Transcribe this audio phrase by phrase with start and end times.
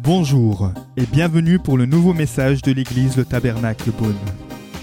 [0.00, 4.18] Bonjour et bienvenue pour le nouveau message de l'église Le Tabernacle Beaune.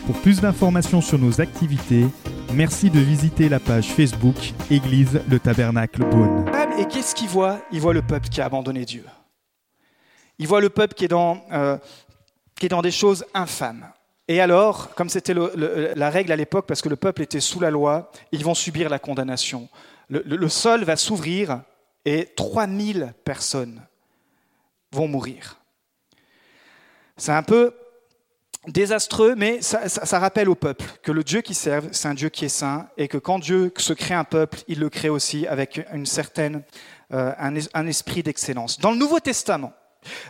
[0.05, 2.05] Pour plus d'informations sur nos activités,
[2.53, 4.35] merci de visiter la page Facebook
[4.69, 6.45] Église Le Tabernacle Beaune.
[6.79, 7.59] Et qu'est-ce qu'il voit?
[7.71, 9.05] Il voit le peuple qui a abandonné Dieu.
[10.39, 11.77] Il voit le peuple qui est dans, euh,
[12.59, 13.85] qui est dans des choses infâmes.
[14.27, 17.69] Et alors, comme c'était la règle à l'époque, parce que le peuple était sous la
[17.69, 19.69] loi, ils vont subir la condamnation.
[20.11, 21.63] Le, sol va s'ouvrir
[22.03, 23.81] et 3000 personnes
[24.91, 25.61] vont mourir.
[27.15, 27.73] C'est un peu
[28.67, 32.43] désastreux, mais ça, rappelle au peuple que le Dieu qui servent, c'est un Dieu qui
[32.43, 35.81] est saint, et que quand Dieu se crée un peuple, il le crée aussi avec
[35.93, 36.63] une certaine,
[37.13, 38.79] euh, un, esprit d'excellence.
[38.79, 39.71] Dans le Nouveau Testament,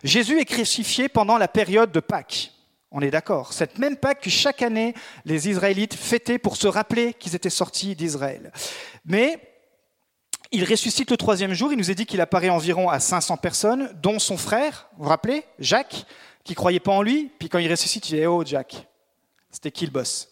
[0.03, 2.51] Jésus est crucifié pendant la période de Pâques.
[2.91, 3.53] On est d'accord.
[3.53, 4.93] Cette même Pâques que chaque année
[5.25, 8.51] les Israélites fêtaient pour se rappeler qu'ils étaient sortis d'Israël.
[9.05, 9.50] Mais
[10.51, 13.89] il ressuscite le troisième jour, il nous est dit qu'il apparaît environ à 500 personnes,
[14.01, 16.05] dont son frère, vous vous rappelez, Jacques,
[16.43, 18.87] qui croyait pas en lui, puis quand il ressuscite, il dit Oh Jack,
[19.49, 20.29] c'était qui le boss?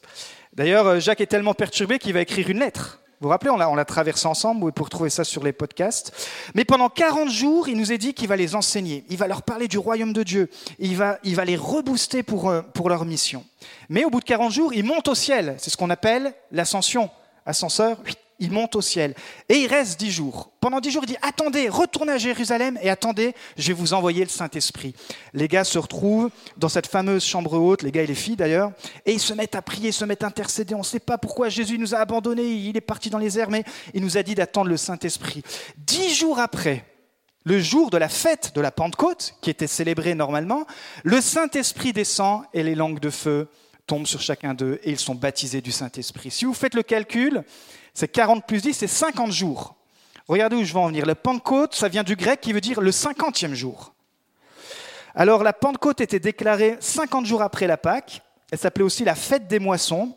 [0.53, 2.99] D'ailleurs, euh, Jacques est tellement perturbé qu'il va écrire une lettre.
[3.21, 6.15] Vous vous rappelez, on l'a, traversé ensemble, vous pouvez trouver ça sur les podcasts.
[6.55, 9.43] Mais pendant 40 jours, il nous est dit qu'il va les enseigner, il va leur
[9.43, 10.49] parler du royaume de Dieu,
[10.79, 13.45] il va, il va les rebooster pour, euh, pour leur mission.
[13.89, 17.09] Mais au bout de 40 jours, il monte au ciel, c'est ce qu'on appelle l'ascension.
[17.45, 17.97] Ascenseur,
[18.39, 19.13] il monte au ciel.
[19.47, 20.51] Et il reste dix jours.
[20.59, 24.23] Pendant dix jours, il dit, attendez, retournez à Jérusalem et attendez, je vais vous envoyer
[24.23, 24.93] le Saint-Esprit.
[25.33, 28.71] Les gars se retrouvent dans cette fameuse chambre haute, les gars et les filles d'ailleurs,
[29.05, 30.75] et ils se mettent à prier, se mettent à intercéder.
[30.75, 33.49] On ne sait pas pourquoi Jésus nous a abandonnés, il est parti dans les airs,
[33.49, 35.43] mais il nous a dit d'attendre le Saint-Esprit.
[35.77, 36.85] Dix jours après,
[37.45, 40.65] le jour de la fête de la Pentecôte, qui était célébrée normalement,
[41.03, 43.49] le Saint-Esprit descend et les langues de feu
[43.89, 46.29] tombent sur chacun d'eux et ils sont baptisés du Saint-Esprit.
[46.29, 47.43] Si vous faites le calcul,
[47.95, 49.75] c'est 40 plus 10, c'est 50 jours.
[50.27, 51.07] Regardez où je vais en venir.
[51.07, 53.95] La Pentecôte, ça vient du grec qui veut dire le 50e jour.
[55.15, 58.21] Alors la Pentecôte était déclarée 50 jours après la Pâque.
[58.51, 60.15] Elle s'appelait aussi la fête des moissons.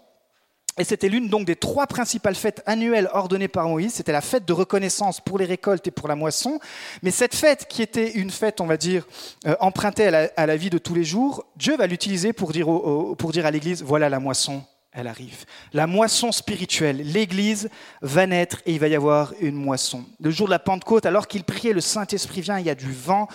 [0.78, 3.92] Et c'était l'une donc des trois principales fêtes annuelles ordonnées par Moïse.
[3.92, 6.60] C'était la fête de reconnaissance pour les récoltes et pour la moisson.
[7.02, 9.06] Mais cette fête, qui était une fête, on va dire,
[9.46, 13.32] euh, empruntée à la, vie de tous les jours, Dieu va l'utiliser pour dire, pour
[13.32, 15.44] dire à l'Église, voilà la moisson, elle arrive.
[15.74, 17.68] La moisson spirituelle, l'Église
[18.00, 20.06] va naître et il va y avoir une moisson.
[20.20, 22.92] Le jour de la Pentecôte, alors qu'il priait, le Saint-Esprit vient, il y a du
[22.92, 23.28] vent,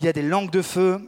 [0.00, 1.00] il y a des langues de feu.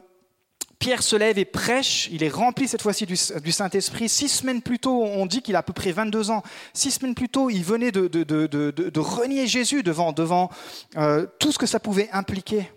[0.78, 4.08] Pierre se lève et prêche, il est rempli cette fois-ci du, Saint-Esprit.
[4.08, 6.42] Six semaines plus tôt, on dit qu'il a à peu près 22 ans,
[6.74, 10.50] six semaines plus tôt, il venait de, renier Jésus devant,
[10.96, 12.70] euh, tout ce que ça pouvait impliquer.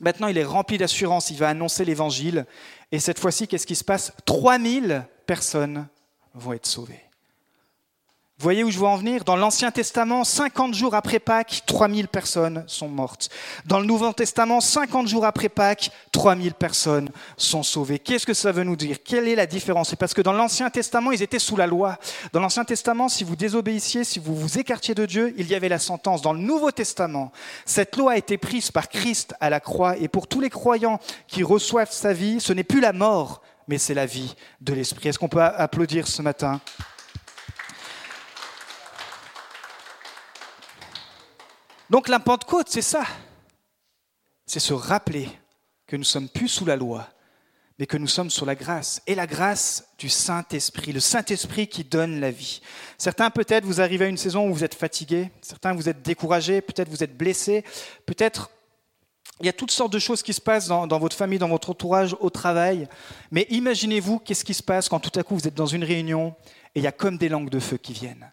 [0.00, 2.46] Maintenant, il est rempli d'assurance, il va annoncer l'Évangile.
[2.90, 4.12] Et cette fois-ci, qu'est-ce qui se passe?
[4.24, 5.86] 3000 personnes
[6.34, 7.04] vont être sauvés.
[8.38, 9.22] Vous voyez où je veux en venir?
[9.22, 13.28] Dans l'Ancien Testament, 50 jours après Pâques, 3000 personnes sont mortes.
[13.66, 18.00] Dans le Nouveau Testament, 50 jours après Pâques, 3000 personnes sont sauvées.
[18.00, 18.96] Qu'est-ce que ça veut nous dire?
[19.04, 19.90] Quelle est la différence?
[19.90, 21.98] C'est parce que dans l'Ancien Testament, ils étaient sous la loi.
[22.32, 25.68] Dans l'Ancien Testament, si vous désobéissiez, si vous vous écartiez de Dieu, il y avait
[25.68, 26.20] la sentence.
[26.20, 27.30] Dans le Nouveau Testament,
[27.64, 29.96] cette loi a été prise par Christ à la croix.
[29.98, 33.78] Et pour tous les croyants qui reçoivent sa vie, ce n'est plus la mort, mais
[33.78, 35.10] c'est la vie de l'Esprit.
[35.10, 36.60] Est-ce qu'on peut applaudir ce matin?
[41.92, 43.04] Donc la Pentecôte, c'est ça.
[44.46, 45.28] C'est se rappeler
[45.86, 47.06] que nous sommes plus sous la loi,
[47.78, 49.02] mais que nous sommes sous la grâce.
[49.06, 52.62] Et la grâce du Saint-Esprit, le Saint-Esprit qui donne la vie.
[52.96, 56.62] Certains, peut-être, vous arrivez à une saison où vous êtes fatigués, certains, vous êtes découragés,
[56.62, 57.62] peut-être vous êtes blessés,
[58.06, 58.50] peut-être
[59.40, 61.48] il y a toutes sortes de choses qui se passent dans, dans, votre famille, dans
[61.48, 62.88] votre entourage, au travail.
[63.30, 66.34] Mais imaginez-vous qu'est-ce qui se passe quand tout à coup vous êtes dans une réunion
[66.74, 68.32] et il y a comme des langues de feu qui viennent.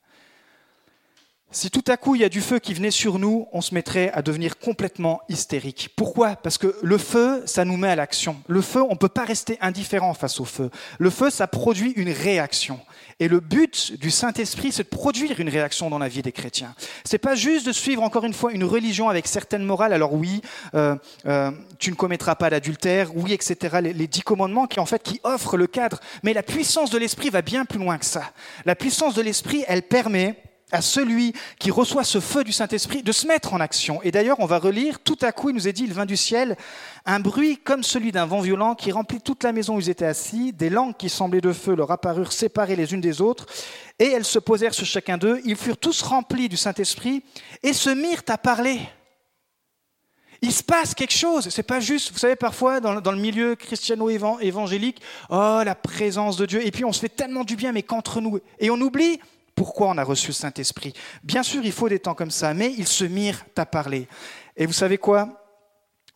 [1.52, 3.74] Si tout à coup il y a du feu qui venait sur nous, on se
[3.74, 5.90] mettrait à devenir complètement hystérique.
[5.96, 6.36] Pourquoi?
[6.36, 8.38] Parce que le feu, ça nous met à l'action.
[8.48, 10.70] Le feu, on ne peut pas rester indifférent face au feu.
[11.00, 12.80] Le feu, ça produit une réaction.
[13.20, 16.76] Et le but du Saint-Esprit, c'est de produire une réaction dans la vie des chrétiens.
[17.04, 19.92] C'est pas juste de suivre encore une fois une religion avec certaines morales.
[19.92, 20.42] Alors oui,
[20.75, 21.50] euh, euh,
[21.80, 23.80] tu ne commettras pas d'adultère, oui, etc.
[23.81, 26.00] Les, les, dix commandements qui en fait qui offrent le cadre.
[26.22, 28.31] Mais la puissance de l'Esprit va bien plus loin que ça.
[28.66, 30.38] La puissance de l'Esprit, elle permet
[30.71, 34.01] à celui qui reçoit ce feu du Saint-Esprit de se mettre en action.
[34.04, 36.18] Et d'ailleurs, on va relire, tout à coup, il nous est dit, il vint du
[36.18, 36.57] ciel,
[37.06, 40.06] un bruit comme celui d'un vent violent qui remplit toute la maison où ils étaient
[40.06, 43.45] assis, des langues qui semblaient de feu leur apparurent séparées les unes des autres,
[43.98, 47.24] et elles se posèrent sur chacun d'eux, ils furent tous remplis du Saint-Esprit
[47.63, 48.80] et se mirent à parler.
[50.42, 55.01] Il se passe quelque chose, c'est pas juste, vous savez, parfois dans, le milieu christiano-évangélique,
[55.30, 58.22] oh la présence de Dieu, et puis on se fait tellement du bien, mais qu'entre
[58.22, 59.19] nous, et on oublie
[59.60, 60.94] pourquoi on a reçu le Saint-Esprit.
[61.22, 64.08] Bien sûr, il faut des temps comme ça, mais il se mire à parler.
[64.56, 65.28] Et vous savez quoi?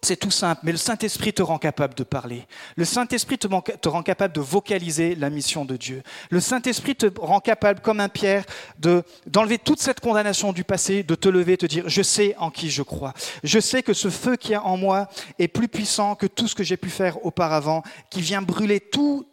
[0.01, 2.47] C'est tout simple, mais le Saint-Esprit te rend capable de parler.
[2.77, 3.47] Le Saint-Esprit te,
[3.89, 6.03] rend capable de vocaliser la mission de Dieu.
[6.29, 8.45] Le Saint-Esprit te rend capable, comme un Pierre,
[8.79, 12.69] d'enlever toute cette condamnation du passé, de te lever, te dire, je sais en qui
[12.69, 13.13] je crois.
[13.43, 16.55] Je sais que ce feu qui est en moi est plus puissant que tout ce
[16.55, 19.27] que j'ai pu faire auparavant, qui vient brûler tout,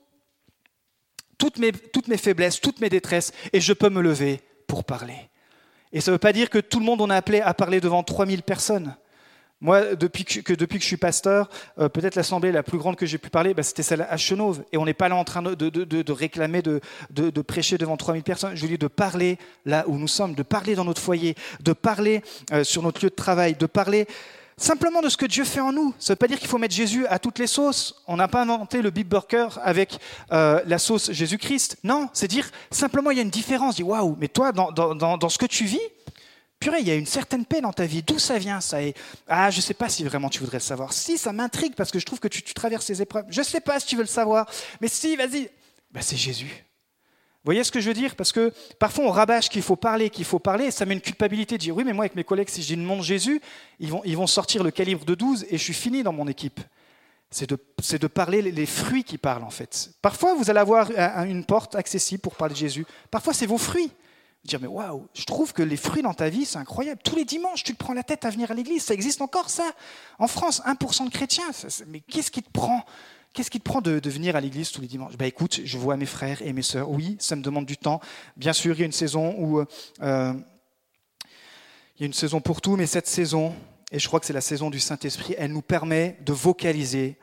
[1.41, 5.17] toutes, mes, toutes mes faiblesses, toutes mes détresses, et je peux me lever pour parler.
[5.93, 7.81] Et ça ne veut pas dire que tout le monde on a appelé à parler
[7.81, 8.95] devant 3000 personnes.
[9.63, 13.05] Moi, depuis que, depuis que je suis pasteur, euh, peut-être l'assemblée la plus grande que
[13.05, 14.65] j'ai pu parler, bah, c'était celle à Chenauve.
[14.73, 16.81] Et on n'est pas là en train de, de, réclamer de,
[17.43, 18.55] prêcher devant 3000 personnes.
[18.55, 21.75] Je vous dis de parler là où nous sommes, de parler dans notre foyer, de
[21.75, 22.23] parler
[22.53, 24.07] euh, sur notre lieu de travail, de parler
[24.61, 25.95] simplement de ce que Dieu fait en nous.
[25.99, 28.03] Ça ne veut pas dire qu'il faut mettre Jésus à toutes les sauces.
[28.07, 29.99] On n'a pas inventé le Big Burger avec
[30.33, 31.79] euh, la sauce Jésus-Christ.
[31.83, 33.77] Non, c'est dire simplement il y a une différence.
[33.77, 35.81] Dis waouh, mais toi, dans, dans, dans ce que tu vis,
[36.61, 38.03] Purée, il y a une certaine paix dans ta vie.
[38.03, 38.83] D'où ça vient ça?
[38.83, 38.95] Et,
[39.27, 40.93] Ah, je ne sais pas si vraiment tu voudrais le savoir.
[40.93, 43.25] Si, ça m'intrigue parce que je trouve que tu, traverses ces épreuves.
[43.31, 44.47] Je ne sais pas si tu veux le savoir.
[44.79, 45.49] Mais si, vas-y.
[45.91, 46.65] Ben, c'est Jésus.
[47.45, 48.17] Voyez ce que je veux dire?
[48.17, 51.01] Parce que parfois on rabâche qu'il faut parler, qu'il faut parler, et ça met une
[51.01, 53.03] culpabilité de dire oui, mais moi avec mes collègues, si je dis le nom de
[53.03, 53.41] Jésus,
[53.79, 56.29] ils vont, ils vont sortir le calibre de 12 et je suis fini dans mon
[56.29, 56.61] équipe.
[57.31, 59.93] C'est de, de, parler les fruits qui parlent en fait.
[60.03, 60.91] Parfois vous allez avoir
[61.25, 62.85] une porte accessible pour parler de Jésus.
[63.11, 63.93] Parfois c'est vos fruits
[64.45, 67.01] dire mais waouh, je trouve que les fruits dans ta vie, c'est incroyable.
[67.05, 68.85] Tous les dimanches, tu te prends la tête à venir à l'église.
[68.85, 69.71] Ça existe encore ça?
[70.19, 71.51] En France, 1% de chrétiens.
[71.87, 72.85] mais qu'est-ce qui te prend?
[73.33, 75.17] Qu'est-ce qui te prend de, venir à l'église tous les dimanches?
[75.17, 76.91] Bah écoute, je vois mes frères et mes sœurs.
[76.91, 78.01] Oui, ça me demande du temps.
[78.37, 80.35] Bien sûr, il y a une saison où euh,
[81.97, 83.55] il y a une saison pour tout, mais cette saison,
[83.93, 87.19] et je crois que c'est la saison du Saint-Esprit, elle nous permet de vocaliser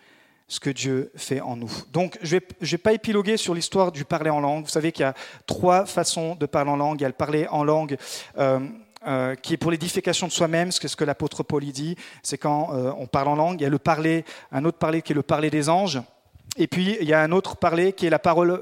[0.47, 1.71] ce que Dieu fait en nous.
[1.91, 4.63] Donc, je ne vais, pas épiloguer sur l'histoire du parler en langue.
[4.63, 5.13] Vous savez qu'il y a
[5.45, 7.01] trois façons de parler en langue.
[7.01, 7.97] Il y a le parler en langue
[8.37, 8.59] euh,
[9.05, 12.73] euh, qui est pour l'édification de soi-même, ce que, que l'apôtre Paul dit, c'est quand
[12.73, 13.59] euh, on parle en langue.
[13.59, 16.01] Il y a le parler, un autre parler qui est le parler des anges.
[16.57, 18.59] Et puis, il y a un autre parler qui est la parole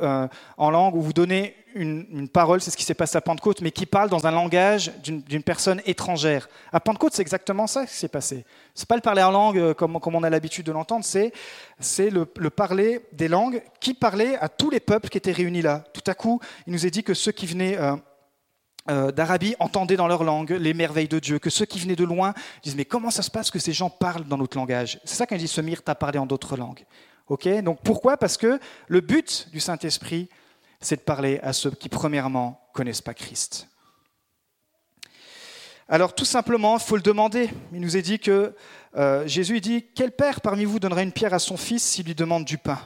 [0.58, 3.72] en langue, où vous donnez une, parole, c'est ce qui s'est passé à Pentecôte, mais
[3.72, 6.48] qui parle dans un langage d'une personne étrangère.
[6.72, 8.46] À Pentecôte, c'est exactement ça qui s'est passé.
[8.74, 11.32] C'est pas le parler en langue euh, comme, comme on a l'habitude de l'entendre, c'est
[12.10, 15.84] le, le, parler des langues qui parlait à tous les peuples qui étaient réunis là.
[15.94, 17.96] Tout à coup, il nous est dit que ceux qui venaient euh,
[18.90, 22.04] euh, d'Arabie entendaient dans leur langue les merveilles de Dieu, que ceux qui venaient de
[22.04, 22.34] loin
[22.64, 25.00] disent mais comment ça se passe que ces gens parlent dans notre langage?
[25.06, 26.86] C'est ça quand il dit se mire à parler en d'autres langues.
[27.28, 27.48] Ok?
[27.64, 28.18] Donc pourquoi?
[28.18, 30.30] Parce que le but du Saint-Esprit,
[30.80, 33.68] c'est de parler à ceux qui, premièrement, connaissent pas Christ.
[35.88, 37.50] Alors tout simplement, il faut le demander.
[37.74, 38.56] Il nous est dit que
[38.96, 42.16] euh, Jésus dit, quel père parmi vous donnerait une pierre à son fils s'il lui
[42.16, 42.80] demande du pain?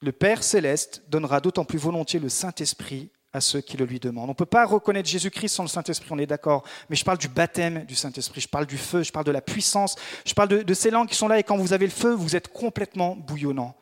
[0.00, 4.26] Le Père céleste donnera d'autant plus volontiers le Saint-Esprit à ceux qui le lui demandent.
[4.26, 7.18] On ne peut pas reconnaître Jésus-Christ sans le Saint-Esprit, on est d'accord, mais je parle
[7.18, 10.48] du baptême du Saint-Esprit, je parle du feu, je parle de la puissance, je parle
[10.64, 13.16] de, ces langues qui sont là et quand vous avez le feu, vous êtes complètement
[13.16, 13.74] bouillonnant.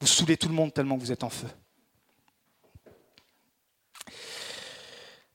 [0.00, 1.48] Vous saoulez tout le monde tellement vous êtes en feu.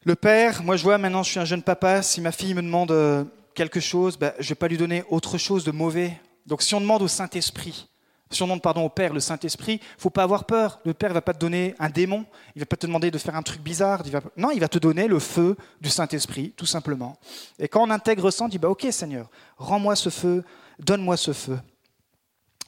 [0.06, 2.62] Le père, moi je vois maintenant, je suis un jeune papa, si ma fille me
[2.62, 3.24] demande euh,
[3.56, 6.20] quelque chose, ben, je ne vais pas lui donner autre chose de mauvais.
[6.46, 7.88] Donc si on demande au Saint-Esprit,
[8.32, 10.80] si on demande pardon au Père, le Saint-Esprit, il faut pas avoir peur.
[10.86, 12.26] Le Père ne va pas te donner un démon,
[12.56, 14.02] il ne va pas te demander de faire un truc bizarre.
[14.38, 17.18] Non, il va te donner le feu du Saint-Esprit, tout simplement.
[17.60, 20.44] Et quand on intègre ça, on dit bah, Ok Seigneur, rends-moi ce feu,
[20.80, 21.60] donne-moi ce feu.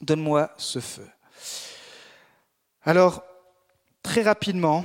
[0.01, 1.07] Donne-moi ce feu.
[2.83, 3.23] Alors,
[4.03, 4.83] très rapidement,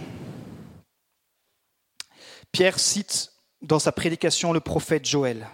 [2.52, 5.46] Pierre cite dans sa prédication le prophète Joël.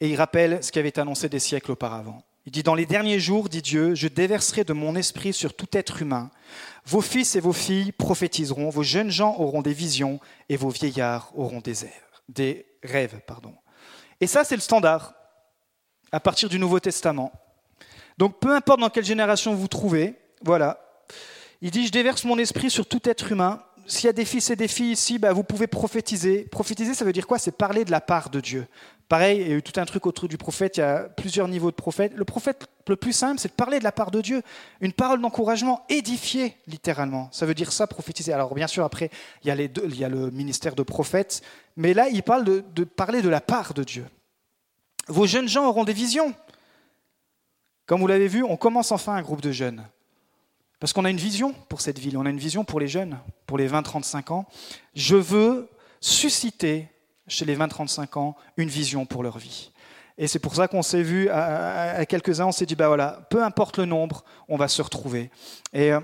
[0.00, 2.22] Et il rappelle ce qui avait été annoncé des siècles auparavant.
[2.48, 5.68] Il dit, dans les derniers jours, dit Dieu, je déverserai de mon esprit sur tout
[5.72, 6.30] être humain.
[6.86, 11.30] Vos fils et vos filles prophétiseront, vos jeunes gens auront des visions et vos vieillards
[11.36, 11.74] auront des,
[12.30, 13.20] des rêves.
[13.26, 13.54] Pardon.
[14.22, 15.12] Et ça, c'est le standard
[16.10, 17.32] à partir du Nouveau Testament.
[18.16, 20.80] Donc peu importe dans quelle génération vous vous trouvez, voilà.
[21.60, 24.50] Il dit, je déverse mon esprit sur tout être humain s'il y a des fils
[24.50, 26.42] et des filles ici, bah, vous pouvez prophétiser.
[26.44, 27.38] Prophétiser, ça veut dire quoi?
[27.38, 28.66] C'est parler de la part de Dieu.
[29.08, 31.48] Pareil, il y a eu tout un truc autour du prophète, il y a plusieurs
[31.48, 32.12] niveaux de prophète.
[32.14, 34.42] Le prophète, le plus simple, c'est de parler de la part de Dieu.
[34.82, 37.30] Une parole d'encouragement, édifier, littéralement.
[37.32, 38.34] Ça veut dire ça, prophétiser.
[38.34, 39.10] Alors bien sûr, après,
[39.42, 41.40] il y a, les deux, il y a le ministère de prophète,
[41.76, 44.06] mais là, il parle de, de parler de la part de Dieu.
[45.06, 46.34] Vos jeunes gens auront des visions.
[47.86, 49.82] Comme vous l'avez vu, on commence enfin un groupe de jeunes.
[50.80, 53.18] Parce qu'on a une vision pour cette ville, on a une vision pour les jeunes,
[53.46, 54.46] pour les 20-35 ans.
[54.94, 55.68] Je veux
[56.00, 56.88] susciter
[57.26, 59.72] chez les 20-35 ans une vision pour leur vie.
[60.18, 63.42] Et c'est pour ça qu'on s'est vu à, quelques-uns, on s'est dit, bah voilà, peu
[63.42, 65.30] importe le nombre, on va se retrouver.
[65.72, 66.00] Et euh,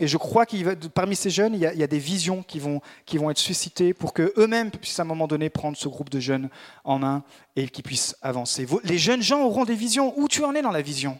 [0.00, 3.28] je crois que parmi ces jeunes, il y, a, des visions qui vont, qui vont
[3.30, 6.48] être suscitées pour qu'eux-mêmes puissent à un moment donné prendre ce groupe de jeunes
[6.84, 7.24] en main
[7.56, 8.66] et qu'ils puissent avancer.
[8.84, 10.12] Les jeunes gens auront des visions.
[10.16, 11.18] Où tu en es dans la vision?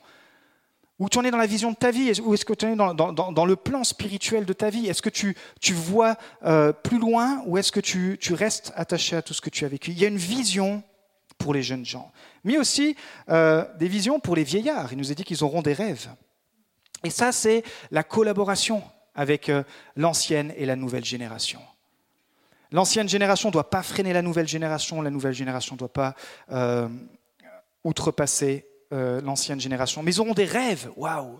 [0.99, 2.11] Où tu en es dans la vision de ta vie?
[2.23, 4.87] Où est-ce que tu en es dans, le plan spirituel de ta vie?
[4.87, 5.35] Est-ce que tu,
[5.75, 9.65] vois euh, plus loin ou est-ce que tu, restes attaché à tout ce que tu
[9.67, 9.91] as vécu?
[9.91, 10.83] Il y a une vision
[11.37, 12.13] pour les jeunes gens,
[12.45, 12.97] mais aussi
[13.29, 14.91] euh, des visions pour les vieillards.
[14.93, 16.09] Il nous a dit qu'ils auront des rêves.
[17.05, 18.83] Et ça, c'est la collaboration
[19.15, 19.65] avec euh,
[19.97, 21.61] l'ancienne et la nouvelle génération.
[22.73, 26.17] L'ancienne génération ne doit pas freiner la nouvelle génération, la nouvelle génération ne doit pas
[27.85, 30.03] outrepasser euh, l'ancienne génération.
[30.03, 31.39] Mais ils auront des rêves, waouh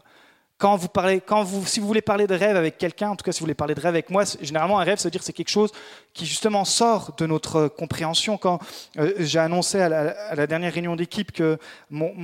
[0.59, 3.23] quand vous parlez, quand vous, si vous voulez parler de rêve avec quelqu'un, en tout
[3.23, 5.23] cas si vous voulez parler de rêve avec moi, généralement un rêve, ça veut dire
[5.23, 5.71] c'est quelque chose
[6.15, 8.39] qui justement sort de notre compréhension.
[8.39, 8.59] Quand
[9.19, 9.89] j'ai annoncé à
[10.35, 11.59] la, dernière réunion d'équipe que
[11.91, 12.15] mon,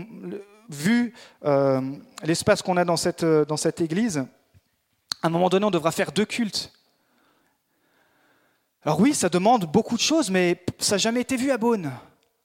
[0.69, 1.15] vu
[1.45, 1.81] euh,
[2.25, 4.25] l'espace qu'on a dans cette, euh, dans cette église,
[5.23, 6.73] à un moment donné, on devra faire deux cultes.
[8.85, 11.93] Alors oui, ça demande beaucoup de choses, mais ça n'a jamais été vu à Beaune.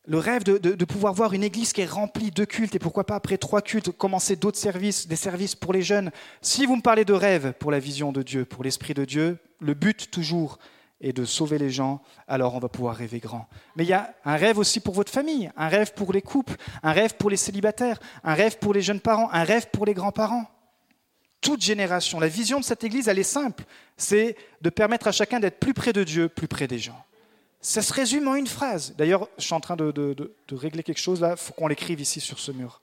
[0.07, 3.15] Le rêve de, pouvoir voir une église qui est remplie de cultes, et pourquoi pas
[3.15, 6.11] après trois cultes, commencer d'autres services, des services pour les jeunes.
[6.41, 9.37] Si vous me parlez de rêve pour la vision de Dieu, pour l'Esprit de Dieu,
[9.59, 10.59] le but toujours,
[11.01, 13.47] et de sauver les gens, alors on va pouvoir rêver grand.
[13.75, 16.55] Mais il y a un rêve aussi pour votre famille, un rêve pour les couples,
[16.81, 19.93] un rêve pour les célibataires, un rêve pour les jeunes parents, un rêve pour les
[19.93, 20.49] grands-parents.
[21.39, 22.19] Toute génération.
[22.19, 23.63] La vision de cette Église, elle est simple.
[23.95, 27.05] C'est de permettre à chacun d'être plus près de Dieu, plus près des gens.
[27.61, 28.95] Ça se résume en une phrase.
[28.97, 32.21] D'ailleurs, je suis en train de, régler quelque chose là, il faut qu'on l'écrive ici
[32.21, 32.81] sur ce mur.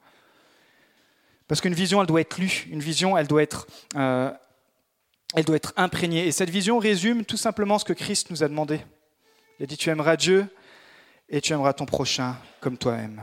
[1.47, 2.66] Parce qu'une vision, elle doit être lue.
[2.71, 3.66] Une vision, elle doit être
[3.97, 4.31] euh,
[5.35, 6.26] elle doit être imprégnée.
[6.26, 8.81] Et cette vision résume tout simplement ce que Christ nous a demandé.
[9.59, 10.47] Il a dit, tu aimeras Dieu
[11.28, 13.23] et tu aimeras ton prochain comme toi-même.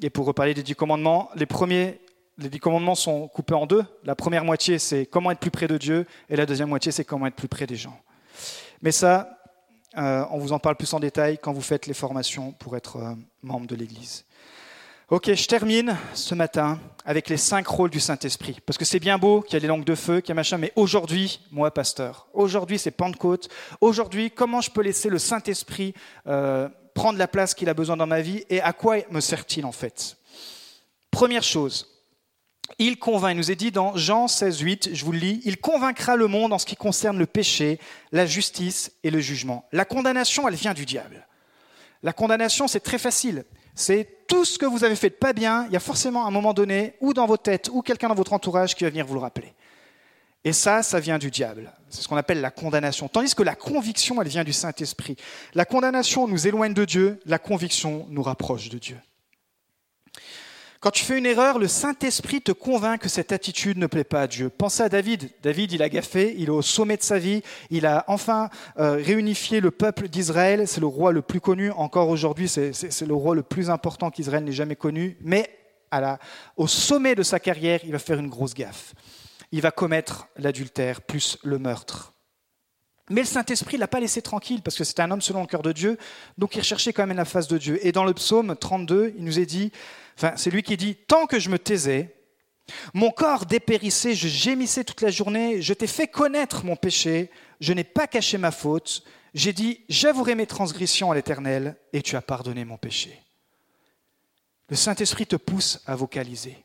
[0.00, 2.00] Et pour reparler des dix commandements, les premiers,
[2.38, 3.84] les dix commandements sont coupés en deux.
[4.04, 7.04] La première moitié, c'est comment être plus près de Dieu, et la deuxième moitié, c'est
[7.04, 7.98] comment être plus près des gens.
[8.82, 9.35] Mais ça,
[9.96, 12.96] euh, on vous en parle plus en détail quand vous faites les formations pour être
[12.96, 14.24] euh, membre de l'Église.
[15.08, 18.58] Ok, je termine ce matin avec les cinq rôles du Saint-Esprit.
[18.66, 20.34] Parce que c'est bien beau qu'il y a les langues de feu, qu'il y a
[20.34, 23.48] machin, mais aujourd'hui, moi, pasteur, aujourd'hui, c'est Pentecôte.
[23.80, 25.94] Aujourd'hui, comment je peux laisser le Saint-Esprit
[26.26, 29.64] euh, prendre la place qu'il a besoin dans ma vie et à quoi me sert-il
[29.64, 30.16] en fait?
[31.12, 31.95] Première chose,
[32.78, 35.58] il convainc, il nous est dit dans Jean 16, 8, je vous le lis, il
[35.58, 37.78] convaincra le monde en ce qui concerne le péché,
[38.12, 39.64] la justice et le jugement.
[39.72, 41.26] La condamnation, elle vient du diable.
[42.02, 43.44] La condamnation, c'est très facile.
[43.74, 46.30] C'est tout ce que vous avez fait de pas bien, il y a forcément un
[46.30, 49.14] moment donné, ou dans vos têtes, ou quelqu'un dans votre entourage qui va venir vous
[49.14, 49.54] le rappeler.
[50.44, 51.72] Et ça, ça vient du diable.
[51.88, 53.08] C'est ce qu'on appelle la condamnation.
[53.08, 55.16] Tandis que la conviction, elle vient du Saint-Esprit.
[55.54, 58.96] La condamnation nous éloigne de Dieu, la conviction nous rapproche de Dieu.
[60.80, 64.22] Quand tu fais une erreur, le Saint-Esprit te convainc que cette attitude ne plaît pas
[64.22, 64.50] à Dieu.
[64.50, 65.30] Pensez à David.
[65.42, 68.96] David, il a gaffé, il est au sommet de sa vie, il a enfin euh,
[68.96, 70.68] réunifié le peuple d'Israël.
[70.68, 74.44] C'est le roi le plus connu, encore aujourd'hui, c'est le roi le plus important qu'Israël
[74.44, 75.16] n'ait jamais connu.
[75.20, 75.50] Mais
[76.56, 78.94] au sommet de sa carrière, il va faire une grosse gaffe.
[79.52, 82.15] Il va commettre l'adultère plus le meurtre.
[83.08, 85.46] Mais le Saint-Esprit ne l'a pas laissé tranquille parce que c'était un homme selon le
[85.46, 85.96] cœur de Dieu,
[86.38, 87.78] donc il recherchait quand même la face de Dieu.
[87.86, 89.70] Et dans le psaume 32, il nous est dit,
[90.16, 92.16] enfin c'est lui qui dit, tant que je me taisais,
[92.94, 97.72] mon corps dépérissait, je gémissais toute la journée, je t'ai fait connaître mon péché, je
[97.72, 102.22] n'ai pas caché ma faute, j'ai dit, j'avouerai mes transgressions à l'Éternel et tu as
[102.22, 103.22] pardonné mon péché.
[104.68, 106.58] Le Saint-Esprit te pousse à vocaliser,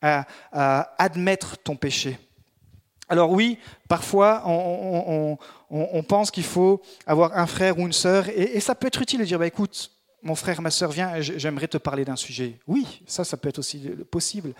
[0.00, 2.18] à, à admettre ton péché.
[3.14, 8.74] Alors oui, parfois, on, pense qu'il faut avoir un frère ou une sœur, et, ça
[8.74, 9.92] peut être utile de dire, bah, écoute,
[10.24, 12.58] mon frère, ma sœur, viens, j'aimerais te parler d'un sujet.
[12.66, 13.78] Oui, ça, ça peut être aussi
[14.10, 14.52] possible.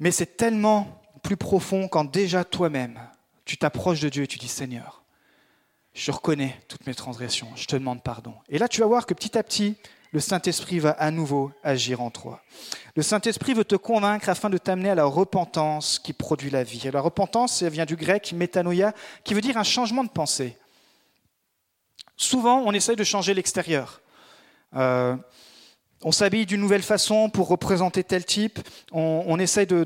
[0.00, 2.98] Mais c'est tellement plus profond quand déjà toi-même,
[3.44, 5.04] tu t'approches de Dieu et tu dis, Seigneur,
[5.92, 8.32] je reconnais toutes mes transgressions, je te demande pardon.
[8.48, 9.76] Et là, tu vas voir que petit à petit,
[10.16, 12.40] le Saint-Esprit va à nouveau agir en toi.
[12.94, 16.80] Le Saint-Esprit veut te convaincre afin de t'amener à la repentance qui produit la vie.
[16.86, 18.94] Et la repentance, ça vient du grec métanoïa,
[19.24, 20.56] qui veut dire un changement de pensée.
[22.16, 24.00] Souvent, on essaye de changer l'extérieur.
[24.74, 25.16] Euh,
[26.02, 28.58] on s'habille d'une nouvelle façon pour représenter tel type.
[28.92, 29.84] On, essaye de,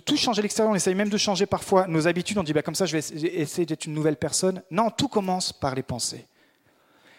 [0.00, 0.72] tout changer l'extérieur.
[0.72, 2.38] On essaye même de changer parfois nos habitudes.
[2.38, 3.04] On dit bah, comme ça, je vais
[3.38, 4.64] essayer d'être une nouvelle personne.
[4.72, 6.26] Non, tout commence par les pensées.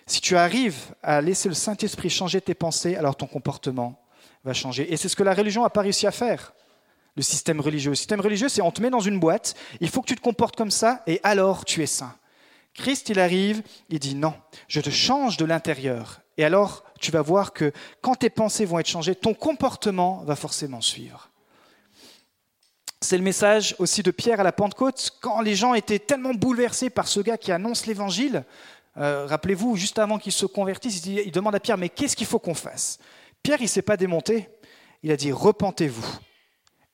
[0.08, 4.00] Si tu arrives à laisser le Saint-Esprit changer tes pensées, alors ton comportement
[4.44, 4.92] va changer.
[4.94, 6.54] Et c'est ce que la religion n'a pas réussi à faire.
[7.16, 7.92] Le système religieux.
[7.92, 10.22] Le système religieux, c'est on te met dans une boîte, il faut que tu te
[10.22, 12.14] comportes comme ça, et alors tu es saint.
[12.76, 14.34] Christ, il arrive, il dit non,
[14.68, 16.22] je te change de l'intérieur.
[16.38, 17.72] Et alors, tu vas voir que
[18.02, 21.30] quand tes pensées vont être changées, ton comportement va forcément suivre.
[23.02, 26.90] C'est le message aussi de Pierre à la Pentecôte, quand les gens étaient tellement bouleversés
[26.90, 28.44] par ce gars qui annonce l'évangile.
[28.98, 32.28] Euh, rappelez-vous, juste avant qu'il se convertisse, il, il demande à Pierre, mais qu'est-ce qu'il
[32.28, 32.98] faut qu'on fasse?
[33.44, 34.50] Pierre, il ne s'est pas démonté.
[35.04, 36.20] Il a dit, repentez-vous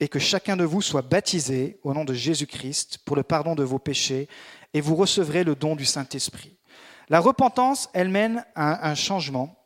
[0.01, 3.63] et que chacun de vous soit baptisé au nom de Jésus-Christ pour le pardon de
[3.63, 4.27] vos péchés,
[4.73, 6.57] et vous recevrez le don du Saint-Esprit.
[7.07, 9.60] La repentance, elle mène à un changement.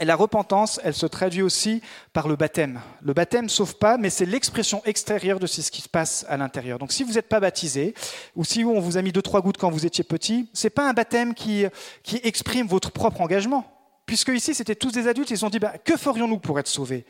[0.00, 1.82] Et la repentance, elle se traduit aussi
[2.14, 2.80] par le baptême.
[3.02, 6.38] Le baptême ne sauve pas, mais c'est l'expression extérieure de ce qui se passe à
[6.38, 6.78] l'intérieur.
[6.78, 7.94] Donc si vous n'êtes pas baptisé,
[8.34, 10.70] ou si on vous a mis deux, trois gouttes quand vous étiez petit, ce n'est
[10.70, 11.66] pas un baptême qui,
[12.02, 13.66] qui exprime votre propre engagement.
[14.06, 17.04] Puisque ici, c'était tous des adultes, ils ont dit, bah, que ferions-nous pour être sauvés?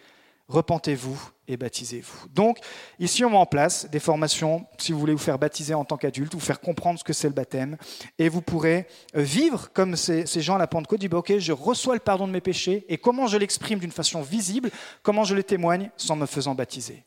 [0.50, 2.28] Repentez-vous et baptisez-vous.
[2.34, 2.58] Donc,
[2.98, 5.96] ici, on met en place des formations, si vous voulez vous faire baptiser en tant
[5.96, 7.76] qu'adulte, vous faire comprendre ce que c'est le baptême,
[8.18, 11.94] et vous pourrez euh, vivre comme ces, gens à la Pentecôte, disent, ok, je reçois
[11.94, 14.70] le pardon de mes péchés, et comment je l'exprime d'une façon visible,
[15.02, 17.04] comment je le témoigne sans me faisant baptiser.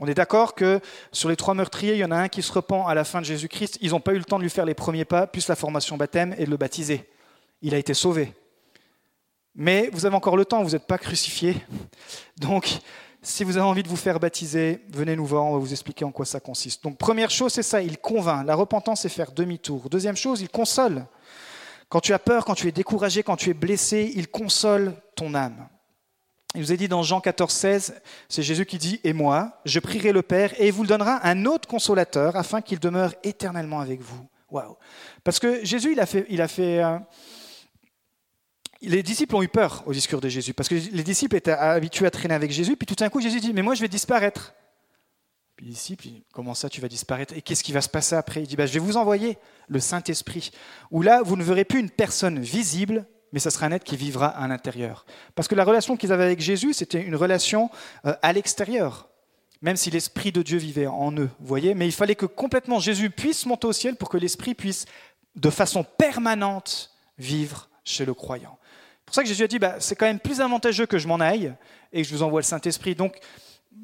[0.00, 0.80] On est d'accord que
[1.12, 3.20] sur les trois meurtriers, il y en a un qui se repent à la fin
[3.20, 5.48] de Jésus-Christ, ils n'ont pas eu le temps de lui faire les premiers pas, plus
[5.48, 7.08] la formation baptême, et de le baptiser.
[7.62, 8.32] Il a été sauvé.
[9.60, 11.56] Mais vous avez encore le temps, vous n'êtes pas crucifié.
[12.36, 12.78] Donc,
[13.20, 16.04] si vous avez envie de vous faire baptiser, venez nous voir, on va vous expliquer
[16.04, 16.84] en quoi ça consiste.
[16.84, 18.46] Donc, première chose, c'est ça, il convainc.
[18.46, 19.90] La repentance, c'est faire demi-tour.
[19.90, 21.04] Deuxième chose, il console.
[21.88, 25.34] Quand tu as peur, quand tu es découragé, quand tu es blessé, il console ton
[25.34, 25.68] âme.
[26.54, 27.94] Il nous est dit dans Jean 14, 16,
[28.28, 31.46] c'est Jésus qui dit Et moi, je prierai le Père, et il vous donnera un
[31.46, 34.24] autre consolateur, afin qu'il demeure éternellement avec vous.
[34.52, 34.76] Waouh
[35.24, 36.26] Parce que Jésus, il a fait.
[36.28, 36.96] Il a fait euh,
[38.82, 42.06] les disciples ont eu peur au discours de Jésus, parce que les disciples étaient habitués
[42.06, 44.54] à traîner avec Jésus, puis tout d'un coup Jésus dit, mais moi je vais disparaître.
[45.56, 47.34] Puis les disciples, comment ça tu vas disparaître?
[47.36, 48.42] Et qu'est-ce qui va se passer après?
[48.42, 50.52] Il dit, bah, je vais vous envoyer le Saint-Esprit,
[50.92, 53.96] où là vous ne verrez plus une personne visible, mais ça sera un être qui
[53.96, 55.04] vivra à l'intérieur.
[55.34, 57.70] Parce que la relation qu'ils avaient avec Jésus, c'était une relation
[58.06, 59.08] euh, à l'extérieur,
[59.60, 61.74] même si l'Esprit de Dieu vivait en eux, vous voyez?
[61.74, 64.86] Mais il fallait que complètement Jésus puisse monter au ciel pour que l'Esprit puisse,
[65.34, 68.58] de façon permanente, vivre chez le croyant
[69.08, 71.20] pour ça que Jésus a dit, bah, c'est quand même plus avantageux que je m'en
[71.20, 71.54] aille
[71.92, 72.94] et que je vous envoie le Saint-Esprit.
[72.94, 73.18] Donc,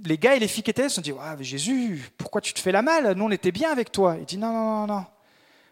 [0.05, 2.73] les gars et les filles qui étaient se sont dit, Jésus, pourquoi tu te fais
[2.73, 3.13] la malle?
[3.17, 4.17] Nous, on était bien avec toi.
[4.19, 5.05] Il dit, non, non, non, non.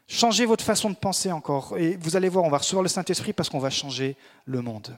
[0.08, 1.76] Changez votre façon de penser encore.
[1.78, 4.96] Et vous allez voir, on va recevoir le Saint-Esprit parce qu'on va changer le monde.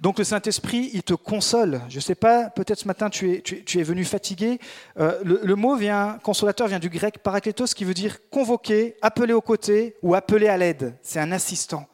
[0.00, 1.80] Donc le Saint-Esprit, il te console.
[1.88, 4.58] Je ne sais pas, peut-être ce matin tu es, tu, es venu fatigué.
[4.98, 9.32] Euh, le, le, mot vient, consolateur vient du grec parakletos qui veut dire convoquer, appeler
[9.32, 10.96] aux côtés ou appeler à l'aide.
[11.02, 11.86] C'est un assistant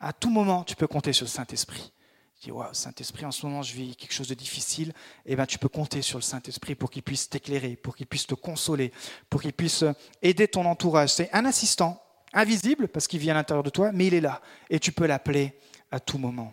[0.00, 1.92] à tout moment, tu peux compter sur le Saint-Esprit.
[2.40, 4.92] Tu dis, wow, Saint-Esprit, en ce moment, je vis quelque chose de difficile.
[5.24, 8.26] Eh bien, tu peux compter sur le Saint-Esprit pour qu'il puisse t'éclairer, pour qu'il puisse
[8.26, 8.92] te consoler,
[9.30, 9.84] pour qu'il puisse
[10.20, 11.10] aider ton entourage.
[11.10, 12.02] C'est un assistant,
[12.32, 14.42] invisible, parce qu'il vit à l'intérieur de toi, mais il est là.
[14.68, 15.58] Et tu peux l'appeler
[15.90, 16.52] à tout moment.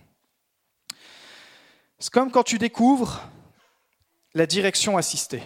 [1.99, 3.21] C'est comme quand tu découvres
[4.34, 5.43] la direction assistée.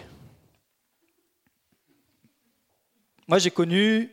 [3.28, 4.12] Moi, j'ai connu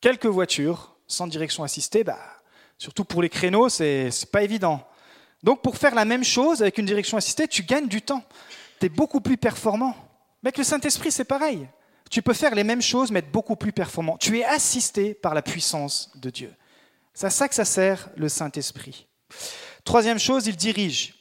[0.00, 2.02] quelques voitures sans direction assistée.
[2.02, 2.41] Bah,
[2.78, 4.86] Surtout pour les créneaux, c'est pas évident.
[5.42, 8.24] Donc pour faire la même chose avec une direction assistée, tu gagnes du temps.
[8.80, 9.94] Tu es beaucoup plus performant.
[10.42, 11.68] Mais avec le Saint-Esprit, c'est pareil.
[12.10, 14.16] Tu peux faire les mêmes choses, mais être beaucoup plus performant.
[14.18, 16.52] Tu es assisté par la puissance de Dieu.
[17.14, 19.06] C'est à ça que ça sert le Saint-Esprit.
[19.84, 21.14] Troisième chose, il dirige.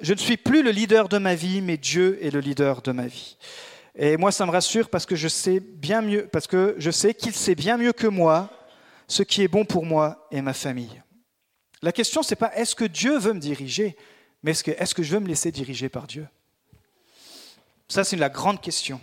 [0.00, 2.92] Je ne suis plus le leader de ma vie, mais Dieu est le leader de
[2.92, 3.36] ma vie.
[3.96, 7.14] Et moi, ça me rassure parce que je sais bien mieux, parce que je sais
[7.14, 8.50] qu'il sait bien mieux que moi
[9.08, 11.02] ce qui est bon pour moi et ma famille.
[11.82, 13.96] La question, ce n'est pas est-ce que Dieu veut me diriger,
[14.42, 16.26] mais est-ce que, est que je veux me laisser diriger par Dieu?
[17.88, 19.00] Ça, c'est la grande question.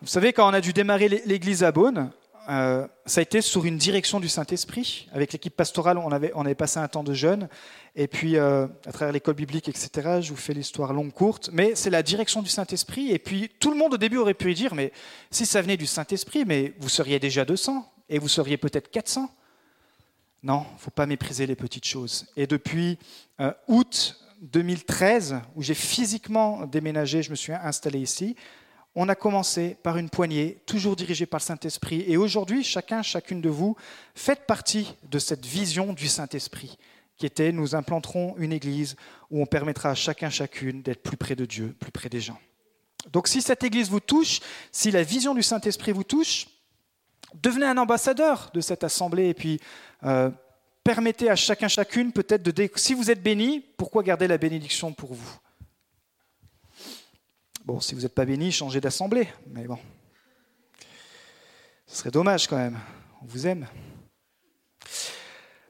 [0.00, 2.10] Vous savez, quand on a dû démarrer l'église à Beaune,
[2.48, 5.06] euh, ça a été sur une direction du Saint-Esprit.
[5.12, 7.48] Avec l'équipe pastorale, on avait, on avait passé un temps de jeûne.
[7.94, 11.50] Et puis, euh, à travers l'école biblique, etc., je vous fais l'histoire longue, courte.
[11.52, 13.12] Mais c'est la direction du Saint-Esprit.
[13.12, 14.92] Et puis, tout le monde au début aurait pu dire, mais
[15.30, 17.86] si ça venait du Saint-Esprit, mais vous seriez déjà 200.
[18.08, 19.30] Et vous seriez peut-être 400.
[20.42, 22.26] Non, il ne faut pas mépriser les petites choses.
[22.36, 22.98] Et depuis
[23.40, 28.36] euh, août 2013, où j'ai physiquement déménagé, je me suis installé ici,
[28.94, 32.04] on a commencé par une poignée, toujours dirigée par le Saint-Esprit.
[32.06, 33.76] Et aujourd'hui, chacun, chacune de vous,
[34.14, 36.78] faites partie de cette vision du Saint-Esprit,
[37.16, 38.96] qui était nous implanterons une église
[39.30, 42.38] où on permettra à chacun, chacune d'être plus près de Dieu, plus près des gens.
[43.12, 44.40] Donc si cette église vous touche,
[44.72, 46.46] si la vision du Saint-Esprit vous touche,
[47.34, 49.60] Devenez un ambassadeur de cette assemblée et puis
[50.04, 50.30] euh,
[50.82, 52.70] permettez à chacun, chacune peut-être de...
[52.76, 55.38] Si vous êtes béni, pourquoi garder la bénédiction pour vous?
[57.64, 59.78] Bon, si vous n'êtes pas béni, changez d'assemblée, mais bon.
[61.86, 62.78] Ce serait dommage quand même.
[63.22, 63.66] On vous aime.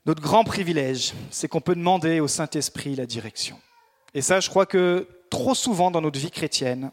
[0.07, 3.61] Notre grand privilège, c'est qu'on peut demander au Saint-Esprit la direction.
[4.15, 6.93] Et ça, je crois que trop souvent dans notre vie chrétienne,